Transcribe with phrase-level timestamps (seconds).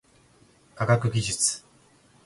[0.73, 1.63] 科学技術